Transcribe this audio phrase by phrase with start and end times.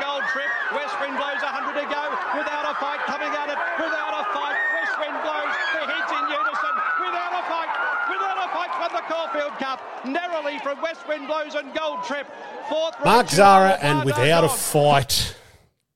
[0.00, 0.50] Gold Trip.
[0.72, 2.02] West Wind blows 100 to go
[2.38, 3.58] without a fight coming at it.
[3.76, 4.56] Without a fight.
[4.80, 5.54] West Wind blows.
[5.74, 6.74] The heads in unison.
[7.04, 7.70] Without a fight.
[8.08, 9.80] Without a fight won the Caulfield Cup.
[10.04, 12.26] Narrowly from West Wind blows and Gold Trip.
[12.68, 12.94] Fourth.
[13.04, 15.36] Mark Zahra, and without a fight,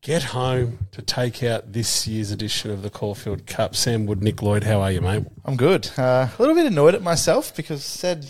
[0.02, 3.74] get home to take out this year's edition of the Caulfield Cup.
[3.74, 5.24] Sam Wood, Nick Lloyd, how are you, mate?
[5.44, 5.90] I'm good.
[5.96, 8.26] Uh, a little bit annoyed at myself because said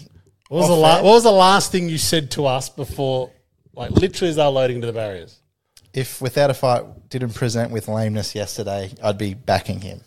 [0.48, 3.32] What was, the la- what was the last thing you said to us before,
[3.78, 5.40] like literally as they're loading to the barriers?
[5.98, 10.00] if without a fight didn't present with lameness yesterday, I'd be backing him.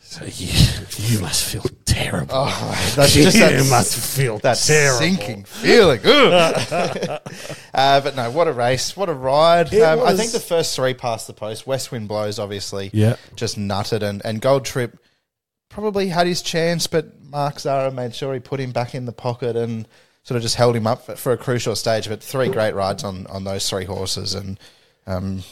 [0.00, 0.52] So you,
[0.98, 2.34] you must feel terrible.
[2.34, 4.98] Oh, that's you just that, must feel that terrible.
[4.98, 6.00] sinking feeling.
[7.74, 8.96] Uh, but no, what a race!
[8.96, 9.70] What a ride!
[9.70, 11.66] It Um, I think the first three past the post.
[11.66, 12.88] West Wind blows, obviously.
[12.94, 13.16] Yeah.
[13.34, 14.98] just nutted, and and Gold Trip
[15.68, 19.12] probably had his chance, but Mark Zahra made sure he put him back in the
[19.12, 19.86] pocket and
[20.26, 22.08] sort of just held him up for, for a crucial stage.
[22.08, 24.58] But three great rides on on those three horses, and
[25.06, 25.44] um,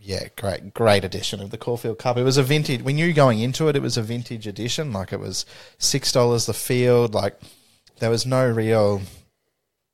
[0.00, 2.16] yeah, great great edition of the Caulfield Cup.
[2.16, 2.82] It was a vintage.
[2.82, 4.92] We knew going into it, it was a vintage edition.
[4.92, 5.46] Like it was
[5.78, 7.14] six dollars the field.
[7.14, 7.38] Like
[8.00, 9.02] there was no real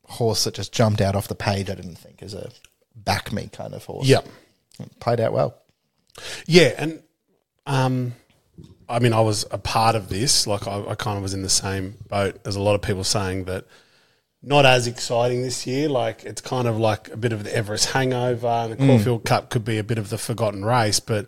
[0.04, 1.68] horse that just jumped out off the page.
[1.68, 2.50] I didn't think as a
[2.96, 4.06] back me kind of horse.
[4.06, 4.20] Yeah.
[4.80, 5.54] It played out well.
[6.46, 7.02] Yeah, and
[7.66, 8.14] um,
[8.88, 10.46] I mean, I was a part of this.
[10.46, 13.04] Like, I, I kind of was in the same boat as a lot of people
[13.04, 13.66] saying that
[14.42, 15.88] not as exciting this year.
[15.88, 19.50] Like, it's kind of like a bit of the Everest hangover, and the Caulfield Cup
[19.50, 21.00] could be a bit of the forgotten race.
[21.00, 21.26] But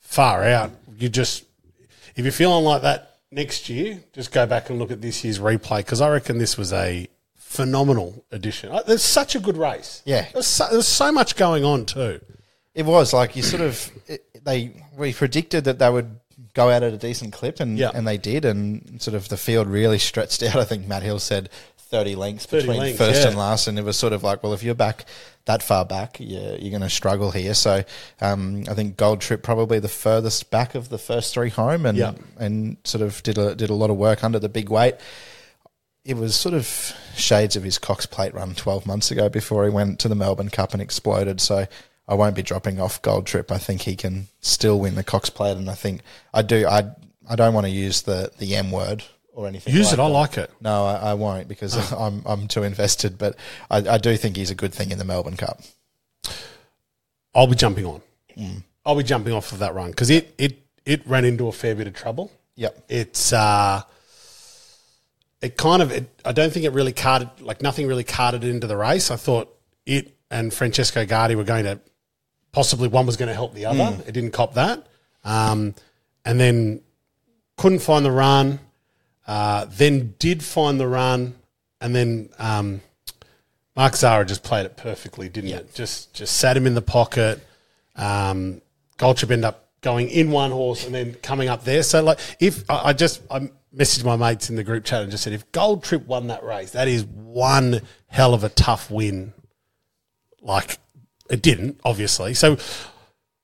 [0.00, 1.44] far out, you just
[2.16, 5.38] if you're feeling like that next year, just go back and look at this year's
[5.38, 8.70] replay because I reckon this was a phenomenal edition.
[8.70, 10.02] Uh, There's such a good race.
[10.04, 10.26] Yeah.
[10.32, 12.20] there's so, there's so much going on too.
[12.74, 16.18] It was like you sort of it, they we predicted that they would
[16.58, 17.92] go out at a decent clip, and Yeah.
[17.94, 20.56] and they did, and sort of the field really stretched out.
[20.56, 21.48] I think Matt Hill said
[21.78, 23.28] thirty lengths 30 between lengths, first yeah.
[23.28, 25.04] and last, and it was sort of like, well, if you're back
[25.46, 27.54] that far back, you're, you're going to struggle here.
[27.54, 27.82] So
[28.20, 31.96] um, I think Gold Trip probably the furthest back of the first three home, and
[31.96, 32.12] Yeah.
[32.38, 34.96] and sort of did a did a lot of work under the big weight.
[36.04, 36.66] It was sort of
[37.16, 40.48] shades of his Cox Plate run 12 months ago before he went to the Melbourne
[40.48, 41.38] Cup and exploded.
[41.40, 41.66] So
[42.08, 43.52] I won't be dropping off Gold Trip.
[43.52, 46.00] I think he can still win the Cox Plate, and I think
[46.32, 46.66] I do.
[46.66, 46.90] I
[47.28, 49.74] I don't want to use the the M word or anything.
[49.74, 50.00] Use like it.
[50.00, 50.50] I like it.
[50.60, 53.18] No, I, I won't because I'm I'm too invested.
[53.18, 53.36] But
[53.70, 55.60] I, I do think he's a good thing in the Melbourne Cup.
[57.34, 58.00] I'll be jumping on.
[58.36, 58.62] Mm.
[58.86, 61.74] I'll be jumping off of that run because it, it it ran into a fair
[61.74, 62.32] bit of trouble.
[62.56, 62.84] Yep.
[62.88, 63.82] It's uh,
[65.42, 68.66] it kind of it, I don't think it really carted like nothing really carted into
[68.66, 69.10] the race.
[69.10, 69.54] I thought
[69.84, 71.80] it and Francesco Guardi were going to
[72.52, 73.78] possibly one was going to help the other.
[73.78, 74.08] Mm.
[74.08, 74.86] It didn't cop that,
[75.24, 75.74] um,
[76.24, 76.80] and then
[77.56, 78.60] couldn't find the run.
[79.26, 81.34] Uh, then did find the run,
[81.80, 82.80] and then um,
[83.76, 85.74] Mark Zahra just played it perfectly, didn't it?
[85.74, 87.40] Just just sat him in the pocket.
[87.94, 88.62] Um,
[88.96, 91.82] Gold Trip ended up going in one horse and then coming up there.
[91.82, 95.10] So like, if I, I just I messaged my mates in the group chat and
[95.10, 98.90] just said, if Gold Trip won that race, that is one hell of a tough
[98.90, 99.32] win.
[100.40, 100.78] Like
[101.30, 102.34] it didn't, obviously.
[102.34, 102.56] So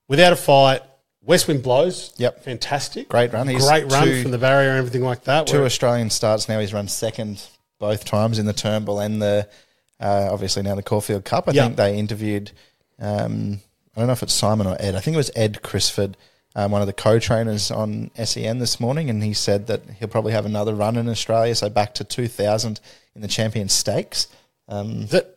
[0.07, 0.81] without a fight,
[1.21, 2.13] West Wind blows.
[2.17, 2.43] Yep.
[2.43, 3.47] fantastic, Great run.
[3.47, 5.47] He's great run two- from the barrier and everything like that.
[5.47, 6.59] Two Where- Australian starts now.
[6.59, 7.41] He's run second
[7.79, 9.47] both times in the Turnbull and the
[9.99, 11.47] uh, obviously now the Caulfield Cup.
[11.47, 11.63] I Yeah.
[11.63, 12.51] think they interviewed.
[12.99, 13.61] Um,
[13.95, 14.93] I don't know if it's Simon or Ed.
[14.95, 16.17] I think it was Ed Crisford,
[16.53, 20.33] um, one of the co-trainers on SEN this morning, and he said that he'll probably
[20.33, 22.81] have another run in Australia, so back to two thousand
[23.15, 24.27] in the Champion Stakes.
[24.67, 25.34] Um, is that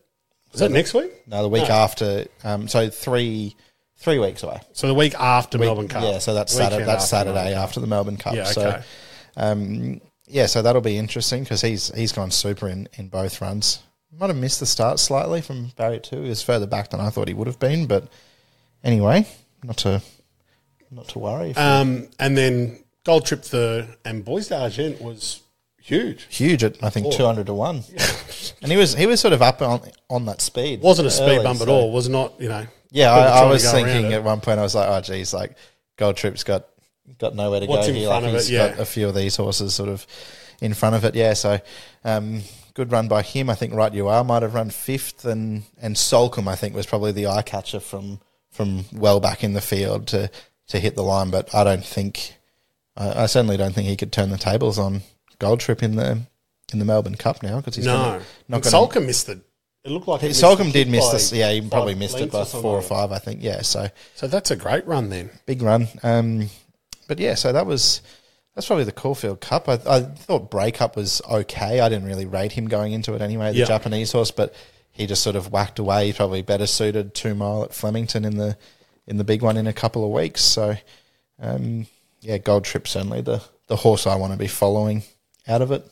[0.53, 1.11] is that next week?
[1.27, 1.75] no, the week No.
[1.75, 2.25] after.
[2.43, 3.55] Um, so three
[3.97, 4.59] three weeks away.
[4.73, 6.03] So the week after Melbourne Cup.
[6.03, 6.85] Yeah, so that's Weekend Saturday.
[6.85, 8.33] That's after Melbourne Saturday after the Melbourne Cup.
[8.35, 8.83] Yeah, So, okay.
[9.37, 13.79] um, yeah, so that'll be interesting because he's he's gone super in, in both runs.
[14.17, 16.21] Might have missed the start slightly from barrier two.
[16.23, 18.07] He was further back than I thought he would have been, but
[18.83, 19.27] anyway,
[19.63, 20.01] not to
[20.91, 21.55] not to worry.
[21.55, 25.41] Um, and then Gold Trip third and Bois d'Argent was
[25.89, 26.25] huge.
[26.29, 27.83] Huge at I think two hundred to one,
[28.61, 30.81] and he was he was sort of up on on that speed.
[30.81, 31.91] Wasn't a speed early, bump at so- all.
[31.91, 32.65] Was not, you know.
[32.91, 34.15] Yeah, people I, I trying to was go around thinking it.
[34.15, 35.55] at one point, I was like, oh, geez, like
[35.97, 36.65] Gold Trip's got
[37.17, 38.07] got nowhere to What's go in here.
[38.07, 38.69] front like of he's it, yeah.
[38.69, 40.07] got a few of these horses sort of
[40.61, 41.13] in front of it.
[41.15, 41.59] Yeah, so
[42.03, 42.41] um,
[42.73, 43.49] good run by him.
[43.49, 46.85] I think Right You Are might have run fifth, and and Soulcombe I think was
[46.87, 48.19] probably the eye catcher from
[48.51, 50.31] from well back in the field to
[50.69, 51.29] to hit the line.
[51.29, 52.35] But I don't think,
[52.97, 55.01] I, I certainly don't think he could turn the tables on
[55.39, 56.19] Gold Trip in the
[56.71, 57.95] in the Melbourne Cup now because he's No.
[57.97, 58.73] gonna, Not not going.
[58.89, 59.41] Soulcombe missed the.
[59.83, 61.31] It looked like he Soulcombe did miss this.
[61.31, 63.11] Yeah, he probably missed it by something four or five.
[63.11, 63.41] I think.
[63.41, 63.87] Yeah, so.
[64.15, 65.29] So that's a great run then.
[65.45, 65.87] big run.
[66.03, 66.49] Um,
[67.07, 68.01] but yeah, so that was
[68.55, 69.69] that's probably the Caulfield Cup.
[69.69, 71.79] I, I thought Breakup was okay.
[71.79, 73.65] I didn't really rate him going into it anyway, the Yeah.
[73.65, 74.53] Japanese horse, but
[74.91, 76.07] he just sort of whacked away.
[76.07, 78.57] He's probably better suited two mile at Flemington in the
[79.07, 80.41] in the big one in a couple of weeks.
[80.41, 80.75] So,
[81.41, 81.87] um,
[82.21, 85.03] yeah, Gold Trip certainly the the horse I want to be following
[85.49, 85.85] out of it.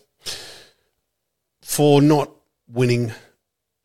[1.62, 2.31] For not
[2.68, 3.12] winning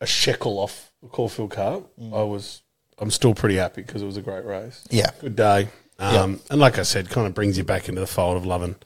[0.00, 2.62] a shekel off the Caulfield Cup, I was
[2.98, 4.84] I'm still pretty happy because it was a great race.
[4.90, 5.10] Yeah.
[5.20, 5.68] good day.
[5.98, 8.76] Um, And like I said, kind of brings you back into the fold of loving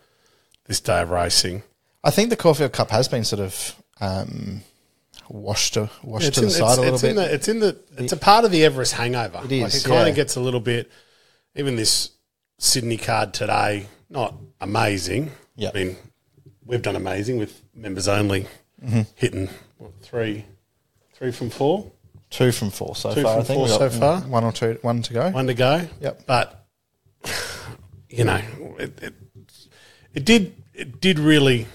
[0.67, 1.63] this day of racing.
[2.03, 4.63] I think the Caulfield Cup has been sort of um,
[5.29, 7.11] washed to, washed It's to in, the side it's, a little it's bit.
[7.11, 9.41] in the it's in the it's a part of the Everest hangover.
[9.45, 10.11] It is, Like it kind yeah.
[10.11, 10.91] of gets a little bit.
[11.55, 12.11] Even this
[12.59, 15.33] Sydney card today, not amazing.
[15.57, 15.71] Yeah.
[15.75, 15.97] I mean,
[16.67, 18.47] we've done amazing with members only
[18.85, 19.03] Mm-hmm.
[19.15, 19.49] hitting
[19.79, 20.45] what, three,
[21.15, 21.91] three from four,
[22.29, 23.33] two from four so Two far.
[23.33, 24.21] from I think four we so far.
[24.21, 25.31] One or two, one to go.
[25.31, 25.89] one to go.
[26.03, 26.27] Yep.
[26.27, 26.67] But
[28.11, 28.41] you know,
[28.79, 29.15] it, it,
[30.13, 31.67] it did it did really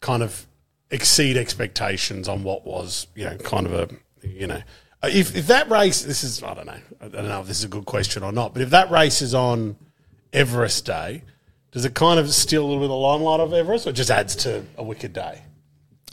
[0.00, 0.46] kind of
[0.92, 3.88] exceed expectations on what was you know kind of a
[4.26, 4.62] you know
[5.02, 7.64] if if that race this is I don't know I don't know if this is
[7.64, 9.74] a good question or not but if that race is on
[10.32, 11.22] Everest Day
[11.72, 14.10] does it kind of steal a little bit of the limelight of Everest or just
[14.10, 15.42] adds to a wicked day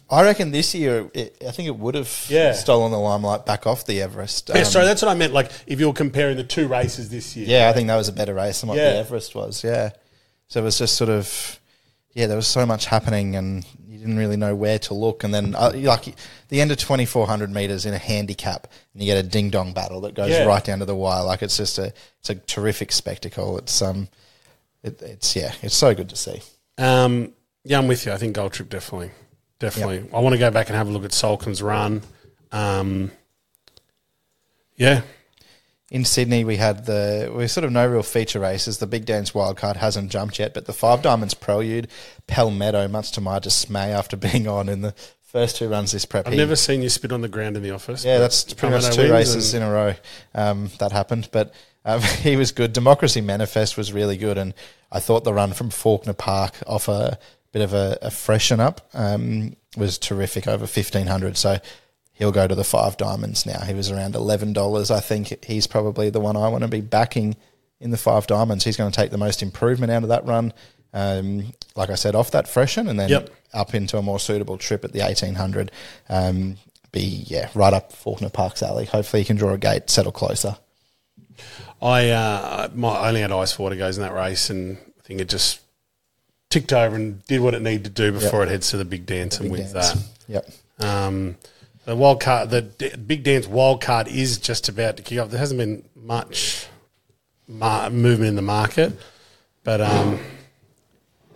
[0.09, 2.54] I reckon this year, it, I think it would have Yeah.
[2.54, 4.50] stolen the limelight back off the Everest.
[4.54, 7.36] yeah Um, sorry that's what I meant like if you're comparing the two races this
[7.36, 8.94] year Yeah, I think that was a better race than what Yeah.
[8.94, 9.63] the Everest was.
[9.63, 9.89] Yeah.
[10.48, 11.59] So it was just sort of,
[12.13, 15.25] yeah, there was so much happening and you didn't really know where to look.
[15.25, 16.15] And then, uh, like,
[16.48, 20.00] the end of 2,400 meters in a handicap and you get a ding dong battle
[20.01, 20.45] that goes Yeah.
[20.45, 21.25] right down to the wire.
[21.25, 23.57] Like, it's just a, it's a terrific spectacle.
[23.57, 24.07] It's, um,
[24.84, 26.42] it, it's, yeah, it's so good to see.
[26.78, 27.34] Um,
[27.64, 28.12] yeah, I'm with you.
[28.12, 29.12] I think Gold Trip definitely,
[29.60, 30.10] definitely.
[30.14, 32.02] I want to go back and have a look at Soulcombe's run.
[32.52, 33.12] Um,
[34.76, 35.02] yeah,
[35.90, 38.78] In Sydney, we had the we sort of no real feature races.
[38.78, 41.88] The Big Dance Wildcard hasn't jumped yet, but the Five Diamonds Prelude,
[42.28, 44.94] Palmetto, much to my dismay, after being on in the
[45.24, 46.28] first two runs this prep.
[46.28, 48.06] I've never seen you spit on the ground in the office.
[48.06, 49.94] Yeah, that's pretty much two races in a row
[50.34, 51.30] um, that happened.
[51.32, 51.54] But
[51.88, 52.74] um, he was good.
[52.74, 54.54] Democracy Manifest was really good, and
[54.92, 57.18] I thought the run from Fawkner Park off a
[57.51, 61.38] bit of a, a freshen up um, was terrific over fifteen hundred.
[61.38, 61.57] So
[62.13, 63.62] he'll go to the five diamonds now.
[63.62, 64.92] He was around eleven dollars.
[64.92, 67.36] I think he's probably the one I want to be backing
[67.80, 68.63] in the five diamonds.
[68.63, 70.54] He's going to take the most improvement out of that run.
[70.94, 73.30] Um, like I said, off that freshen and then Yep.
[73.54, 75.72] up into a more suitable trip at the eighteen hundred.
[76.10, 76.57] Um,
[76.92, 78.86] be yeah, right up Fawkner Park's alley.
[78.86, 80.57] Hopefully, he can draw a gate, settle closer.
[81.81, 85.22] I uh, my, only had ice for water goes in that race, and I think
[85.22, 85.62] it just
[86.50, 89.06] ticked over and did what it needed to do before it heads to the big
[89.06, 89.39] dance.
[89.39, 89.74] and Big with.
[90.28, 90.50] Yep.
[90.80, 91.38] that, um,
[91.86, 95.30] the wild card, the d- big dance wild card is just about to kick off.
[95.30, 96.68] There hasn't been much
[97.48, 98.94] mar- movement in the market,
[99.63, 100.19] but um,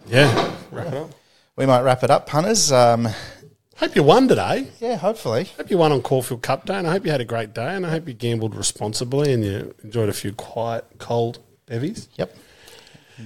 [0.08, 1.12] yeah, wrap it up.
[1.56, 2.72] We might wrap it up, punters.
[2.72, 3.08] Um,
[3.82, 4.68] Hope you won today.
[4.80, 5.50] yeah, hopefully.
[5.58, 7.76] Hope you won on Caulfield Cup Day, and I hope you had a great day,
[7.76, 12.08] and I hope you gambled responsibly and you enjoyed a few quiet, cold bevies.
[12.16, 12.36] Yep.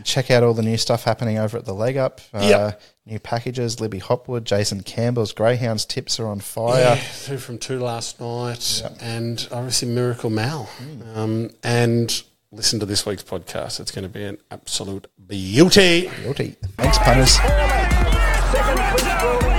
[0.05, 2.21] Check out all the new stuff happening over at the Leg Up.
[2.33, 2.81] Uh, Yep.
[3.05, 3.79] New packages.
[3.79, 7.01] Libby Hopwood, Jason Campbell's Greyhounds tips are on Yeah, fire.
[7.25, 10.69] two from two last night, and obviously Miracle Mal.
[11.13, 16.09] Um, and listen to this week's podcast; it's going to be an absolute beauty.
[16.23, 16.55] Guilty.
[16.77, 17.33] Thanks, punters.
[17.33, 19.54] Second, Chris Brown.